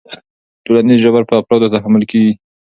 ټولنیز 0.65 0.99
جبر 1.03 1.23
په 1.29 1.33
افرادو 1.41 1.71
تحمیل 1.75 2.03
کېږي. 2.11 2.33